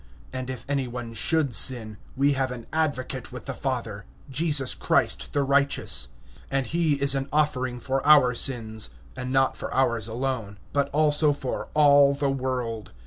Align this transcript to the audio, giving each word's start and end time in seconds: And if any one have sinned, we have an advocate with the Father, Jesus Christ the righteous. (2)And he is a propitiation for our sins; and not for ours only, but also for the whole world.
And 0.33 0.49
if 0.49 0.65
any 0.67 0.87
one 0.87 1.13
have 1.25 1.53
sinned, 1.53 1.97
we 2.17 2.33
have 2.33 2.49
an 2.49 2.65
advocate 2.73 3.31
with 3.31 3.45
the 3.45 3.53
Father, 3.53 4.05
Jesus 4.31 4.73
Christ 4.73 5.31
the 5.31 5.43
righteous. 5.43 6.07
(2)And 6.49 6.63
he 6.65 6.93
is 6.93 7.13
a 7.13 7.21
propitiation 7.25 7.79
for 7.79 8.07
our 8.07 8.33
sins; 8.33 8.89
and 9.15 9.31
not 9.31 9.55
for 9.55 9.71
ours 9.71 10.09
only, 10.09 10.55
but 10.73 10.89
also 10.89 11.33
for 11.33 11.67
the 11.75 11.79
whole 11.79 12.15
world. 12.33 12.93